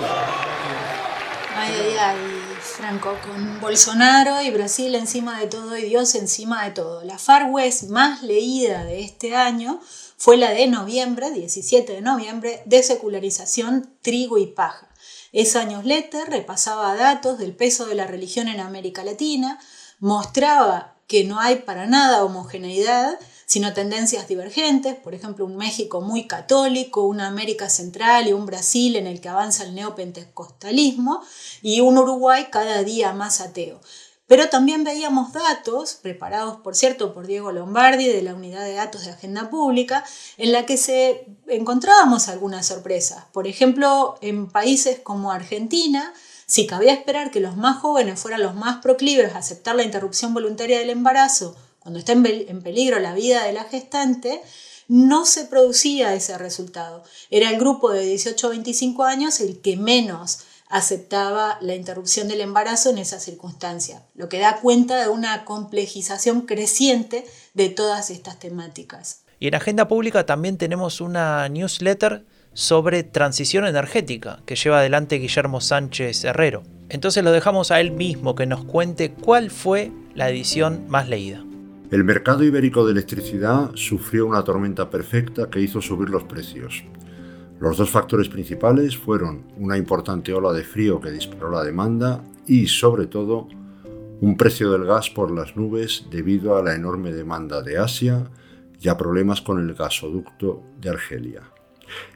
[1.56, 2.16] Ay, ay, ay,
[2.60, 7.02] Franco, con Bolsonaro y Brasil encima de todo y Dios encima de todo.
[7.02, 9.80] La Far West más leída de este año
[10.16, 14.87] fue la de noviembre, 17 de noviembre, de secularización, trigo y paja.
[15.32, 19.58] Esa newsletter repasaba datos del peso de la religión en América Latina,
[19.98, 26.26] mostraba que no hay para nada homogeneidad, sino tendencias divergentes, por ejemplo, un México muy
[26.26, 31.22] católico, una América Central y un Brasil en el que avanza el neopentecostalismo
[31.62, 33.80] y un Uruguay cada día más ateo.
[34.28, 39.06] Pero también veíamos datos, preparados por cierto por Diego Lombardi de la Unidad de Datos
[39.06, 40.04] de Agenda Pública,
[40.36, 43.24] en la que se encontrábamos algunas sorpresas.
[43.32, 46.12] Por ejemplo, en países como Argentina,
[46.46, 50.34] si cabía esperar que los más jóvenes fueran los más proclives a aceptar la interrupción
[50.34, 54.42] voluntaria del embarazo cuando está en peligro la vida de la gestante,
[54.88, 57.02] no se producía ese resultado.
[57.30, 62.40] Era el grupo de 18 a 25 años el que menos aceptaba la interrupción del
[62.40, 68.38] embarazo en esa circunstancia, lo que da cuenta de una complejización creciente de todas estas
[68.38, 69.22] temáticas.
[69.40, 75.60] Y en Agenda Pública también tenemos una newsletter sobre transición energética que lleva adelante Guillermo
[75.60, 76.64] Sánchez Herrero.
[76.88, 81.44] Entonces lo dejamos a él mismo que nos cuente cuál fue la edición más leída.
[81.90, 86.84] El mercado ibérico de electricidad sufrió una tormenta perfecta que hizo subir los precios.
[87.60, 92.68] Los dos factores principales fueron una importante ola de frío que disparó la demanda y,
[92.68, 93.48] sobre todo,
[94.20, 98.30] un precio del gas por las nubes debido a la enorme demanda de Asia
[98.80, 101.42] y a problemas con el gasoducto de Argelia.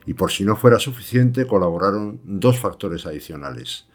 [0.06, 3.86] Y por si no fuera suficiente, colaboraron dos factores adicionales.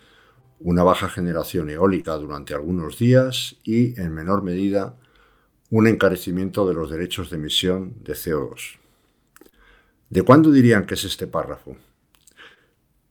[0.59, 4.97] Una baja generación eólica durante algunos días y, en menor medida,
[5.69, 8.79] un encarecimiento de los derechos de emisión de CO2.
[10.09, 11.75] ¿De cuándo dirían que es este párrafo?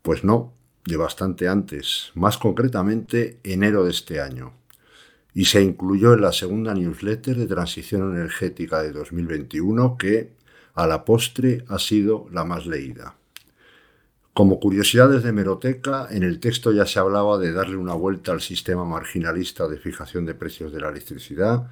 [0.01, 0.55] Pues no,
[0.87, 4.55] de bastante antes, más concretamente enero de este año,
[5.35, 10.33] y se incluyó en la segunda newsletter de transición energética de 2021 que,
[10.73, 13.17] a la postre, ha sido la más leída.
[14.33, 18.41] Como curiosidades de meroteca, en el texto ya se hablaba de darle una vuelta al
[18.41, 21.71] sistema marginalista de fijación de precios de la electricidad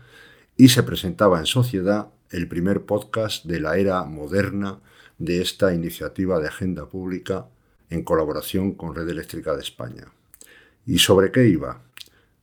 [0.56, 4.80] y se presentaba en sociedad el primer podcast de la era moderna
[5.24, 7.48] de esta iniciativa de agenda pública
[7.90, 10.12] en colaboración con Red Eléctrica de España.
[10.86, 11.82] ¿Y sobre qué iba?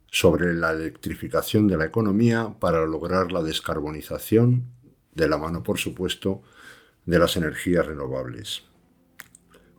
[0.07, 4.65] Sobre la electrificación de la economía para lograr la descarbonización,
[5.13, 6.41] de la mano, por supuesto,
[7.05, 8.63] de las energías renovables.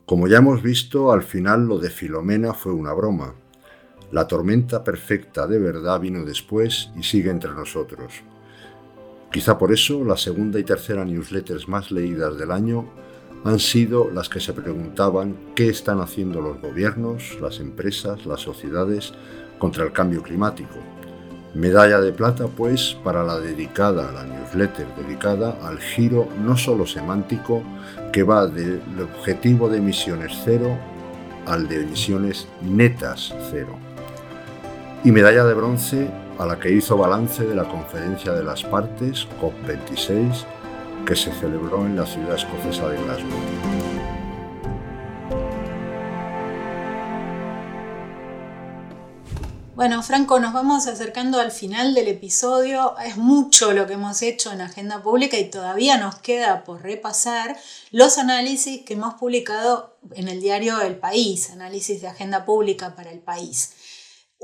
[0.07, 3.35] Como ya hemos visto, al final lo de Filomena fue una broma.
[4.11, 8.23] La tormenta perfecta de verdad vino después y sigue entre nosotros.
[9.33, 12.85] Quizá por eso la segunda y tercera newsletters más leídas del año
[13.45, 19.15] han sido las que se preguntaban qué están haciendo los gobiernos, las empresas, las sociedades
[19.59, 20.77] contra el cambio climático.
[21.55, 27.63] Medalla de plata, pues, para la dedicada, la newsletter dedicada al giro no solo semántico
[28.13, 30.79] que va del objetivo de emisiones cero
[31.47, 33.79] al de emisiones netas cero.
[35.05, 36.11] Y medalla de bronce
[36.43, 40.45] a la que hizo balance de la Conferencia de las Partes, COP26,
[41.07, 43.31] que se celebró en la ciudad escocesa de Glasgow.
[49.77, 52.97] Bueno, Franco, nos vamos acercando al final del episodio.
[52.99, 57.57] Es mucho lo que hemos hecho en Agenda Pública y todavía nos queda por repasar
[57.93, 63.13] los análisis que hemos publicado en el diario El País, análisis de Agenda Pública para
[63.13, 63.75] el país.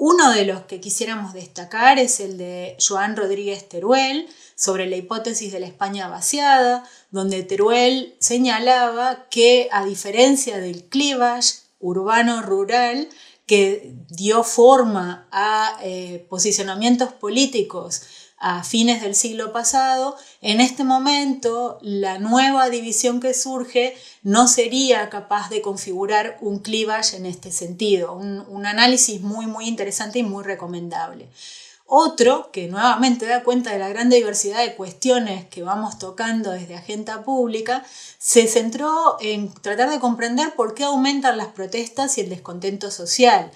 [0.00, 5.50] Uno de los que quisiéramos destacar es el de Joan Rodríguez Teruel sobre la hipótesis
[5.50, 13.08] de la España vaciada, donde Teruel señalaba que a diferencia del clivage urbano-rural,
[13.44, 18.02] que dio forma a eh, posicionamientos políticos
[18.40, 25.10] a fines del siglo pasado, en este momento la nueva división que surge no sería
[25.10, 28.14] capaz de configurar un clivage en este sentido.
[28.14, 31.28] Un, un análisis muy, muy interesante y muy recomendable.
[31.90, 36.76] Otro que nuevamente da cuenta de la gran diversidad de cuestiones que vamos tocando desde
[36.76, 37.82] agenda pública,
[38.18, 43.50] se centró en tratar de comprender por qué aumentan las protestas y el descontento social.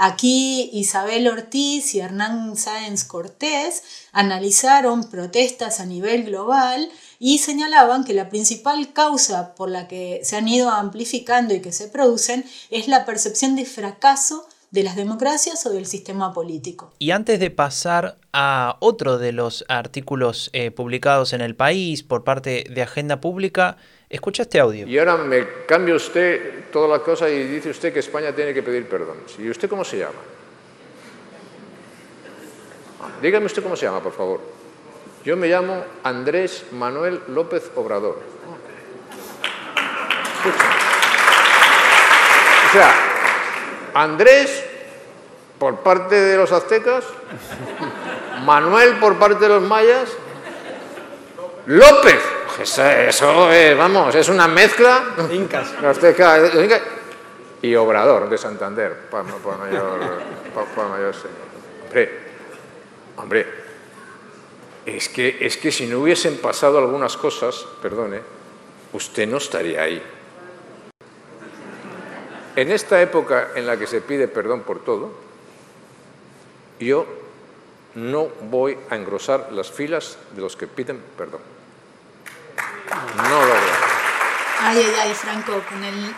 [0.00, 3.82] Aquí Isabel Ortiz y Hernán Sáenz Cortés
[4.12, 6.88] analizaron protestas a nivel global
[7.18, 11.72] y señalaban que la principal causa por la que se han ido amplificando y que
[11.72, 16.92] se producen es la percepción de fracaso de las democracias o del sistema político.
[17.00, 22.22] Y antes de pasar a otro de los artículos eh, publicados en el país por
[22.22, 23.78] parte de Agenda Pública,
[24.08, 24.86] escucha este audio.
[24.86, 28.62] Y ahora me cambia usted toda la cosa y dice usted que España tiene que
[28.62, 29.18] pedir perdón.
[29.38, 30.18] ¿Y usted cómo se llama?
[33.20, 34.40] Dígame usted cómo se llama, por favor.
[35.24, 38.18] Yo me llamo Andrés Manuel López Obrador.
[42.68, 42.94] O sea,
[43.94, 44.64] Andrés
[45.58, 47.04] por parte de los aztecas,
[48.44, 50.10] Manuel por parte de los mayas,
[51.68, 52.18] López.
[52.60, 55.14] Eso, es, vamos, es una mezcla.
[55.30, 55.74] Incas.
[57.60, 59.98] Y Obrador de Santander, por, mayor,
[60.88, 61.14] mayor
[61.84, 62.10] Hombre,
[63.16, 63.46] hombre,
[64.86, 68.20] es que, es que si no hubiesen pasado algunas cosas, perdone,
[68.94, 70.02] usted no estaría ahí.
[72.56, 75.12] En esta época en la que se pide perdón por todo,
[76.80, 77.06] yo
[77.94, 81.57] no voy a engrosar las filas de los que piden perdón.
[83.16, 83.56] No lo voy
[84.60, 85.62] Ay, ay, ay, Franco,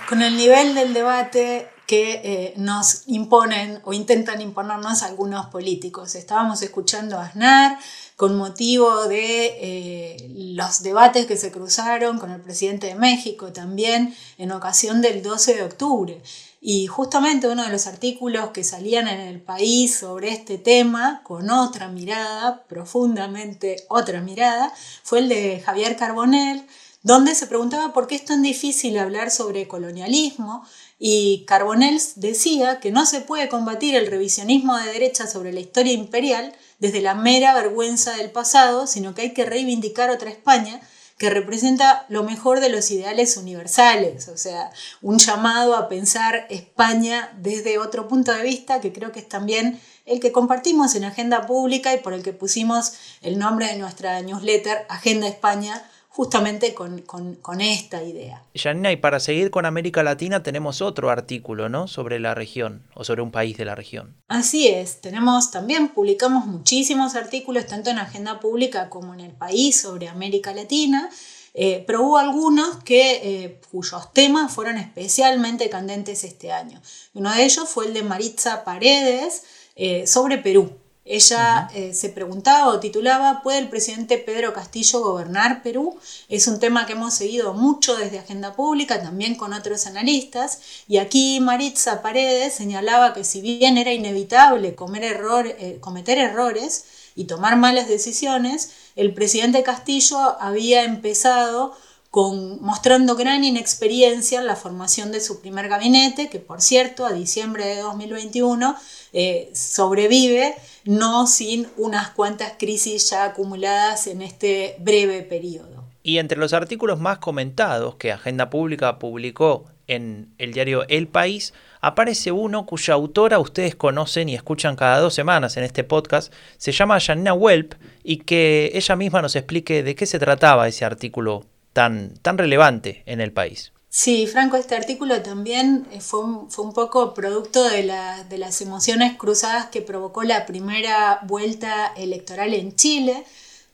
[0.08, 6.14] con el, nivel del debate que eh, nos imponen o intentan imponernos algunos políticos.
[6.14, 7.78] Estábamos escuchando a Aznar
[8.16, 14.14] con motivo de eh, los debates que se cruzaron con el presidente de México también
[14.38, 16.22] en ocasión del 12 de octubre.
[16.60, 21.48] Y justamente uno de los artículos que salían en el país sobre este tema, con
[21.50, 26.66] otra mirada, profundamente otra mirada, fue el de Javier Carbonell,
[27.02, 30.64] donde se preguntaba por qué es tan difícil hablar sobre colonialismo
[30.98, 35.94] y Carbonell decía que no se puede combatir el revisionismo de derecha sobre la historia
[35.94, 40.82] imperial desde la mera vergüenza del pasado, sino que hay que reivindicar otra España
[41.20, 44.70] que representa lo mejor de los ideales universales, o sea,
[45.02, 49.78] un llamado a pensar España desde otro punto de vista, que creo que es también
[50.06, 54.22] el que compartimos en Agenda Pública y por el que pusimos el nombre de nuestra
[54.22, 58.42] newsletter, Agenda España, justamente con, esta idea.
[58.54, 61.86] Janina, y para seguir con América Latina tenemos otro artículo, ¿no?
[61.86, 64.16] Sobre la región o sobre un país de la región.
[64.28, 69.80] Así es, tenemos también, publicamos muchísimos artículos, tanto en Agenda Pública como en el país,
[69.80, 71.08] sobre América Latina.
[71.54, 76.80] Eh, pero hubo algunos que, eh, cuyos temas fueron especialmente candentes este año.
[77.14, 79.42] Uno de ellos fue el de Maritza Paredes
[79.74, 80.72] eh, sobre Perú.
[81.12, 85.98] Ella eh, se preguntaba o titulaba, ¿puede el presidente Pedro Castillo gobernar Perú?
[86.28, 90.98] Es un tema que hemos seguido mucho desde Agenda Pública, también con otros analistas, y
[90.98, 96.84] aquí Maritza Paredes señalaba que si bien era inevitable eh, cometer errores
[97.16, 101.74] y tomar malas decisiones, el presidente Castillo había empezado
[102.12, 107.12] con, mostrando gran inexperiencia en la formación de su primer gabinete, que por cierto a
[107.12, 108.76] diciembre de 2021
[109.12, 115.84] eh, sobrevive, no sin unas cuantas crisis ya acumuladas en este breve periodo.
[116.02, 121.52] Y entre los artículos más comentados que Agenda Pública publicó en el diario El País,
[121.80, 126.72] aparece uno cuya autora ustedes conocen y escuchan cada dos semanas en este podcast, se
[126.72, 131.44] llama Janina Welp, y que ella misma nos explique de qué se trataba ese artículo
[131.72, 133.72] tan, tan relevante en el país.
[133.92, 139.16] Sí, Franco, este artículo también eh, fue un, fue un poco producto de, las emociones
[139.16, 143.24] cruzadas que provocó la primera vuelta electoral en Chile,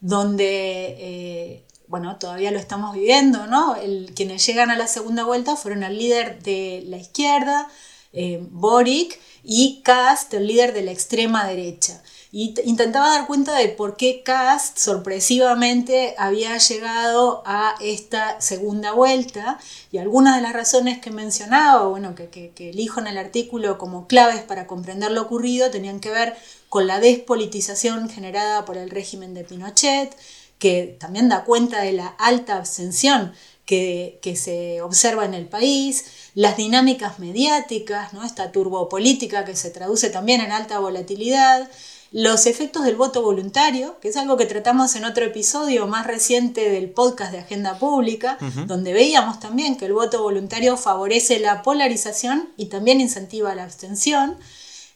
[0.01, 3.77] donde eh, bueno, todavía lo estamos viviendo, ¿no?
[4.15, 7.69] quienes llegan a la segunda vuelta fueron el líder de la izquierda,
[8.15, 12.03] eh, Boric, y Kast, el líder de la extrema derecha.
[12.39, 19.59] Intentaba dar cuenta de por qué Kast sorpresivamente había llegado a esta segunda vuelta
[19.91, 24.07] y algunas de las razones que mencionaba, bueno, que, que elijo en el artículo como
[24.07, 26.37] claves para comprender lo ocurrido, tenían que ver
[26.69, 30.15] con la despolitización generada por el régimen de Pinochet,
[30.59, 33.33] que también da cuenta de la alta abstención
[33.67, 38.25] que, se observa en el país, las dinámicas mediáticas, ¿no?
[38.25, 41.69] esta turbopolítica que se traduce también en alta volatilidad,
[42.17, 46.71] los efectos del voto voluntario, que es algo que tratamos en otro episodio más reciente
[46.71, 52.49] del podcast de Agenda Pública, donde veíamos también que el voto voluntario favorece la polarización
[52.57, 54.39] y también incentiva la abstención,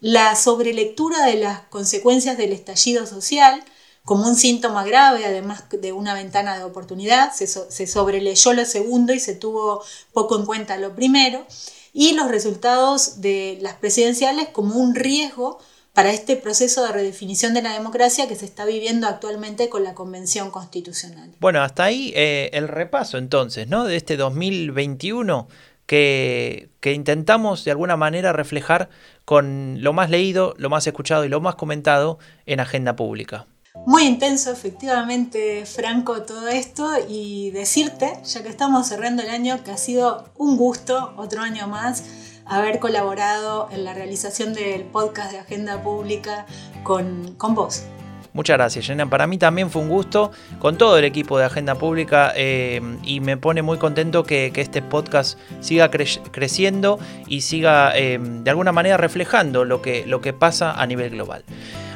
[0.00, 3.62] la sobrelectura de las consecuencias del estallido social,
[4.06, 9.20] como un síntoma grave, además de una ventana de oportunidad, se, sobreleyó lo segundo y
[9.20, 11.44] se tuvo poco en cuenta lo primero,
[11.92, 15.58] y los resultados de las presidenciales como un riesgo
[16.00, 19.92] para este proceso de redefinición de la democracia que se está viviendo actualmente con la
[19.92, 21.30] Convención Constitucional.
[21.40, 23.84] Bueno, hasta ahí eh, el repaso entonces, ¿no?
[23.84, 25.46] De este 2021
[25.84, 28.88] que, que intentamos de alguna manera reflejar
[29.26, 33.46] con lo más leído, lo más escuchado y lo más comentado en agenda pública.
[33.86, 39.70] Muy intenso, efectivamente, Franco, todo esto y decirte, ya que estamos cerrando el año, que
[39.70, 42.02] ha sido un gusto, otro año más,
[42.46, 46.46] haber colaborado en la realización del podcast de Agenda Pública
[46.82, 47.84] con, con vos.
[48.32, 49.10] Muchas gracias, Jenna.
[49.10, 50.30] Para mí también fue un gusto
[50.60, 54.82] con todo el equipo de Agenda Pública eh, y me pone muy contento que, este
[54.82, 60.72] podcast siga creciendo y siga eh, de alguna manera reflejando lo que, lo que pasa
[60.72, 61.44] a nivel global.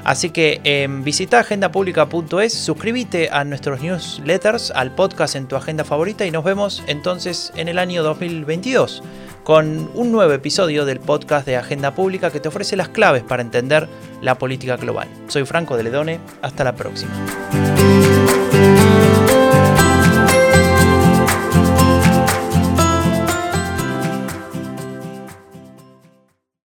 [0.04, 6.26] Así que eh, visita agendapublica.es, suscríbete a nuestros newsletters, al podcast en tu agenda favorita
[6.26, 9.02] y nos vemos entonces en el año 2022
[9.44, 13.42] con un nuevo episodio del podcast de Agenda Pública que te ofrece las claves para
[13.42, 13.88] entender
[14.22, 15.08] la política global.
[15.28, 17.12] Soy Franco de Ledone, hasta la próxima.